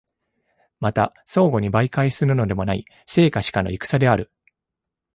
[0.79, 4.31] また相互に媒介するのでもない、生か死かの戦である。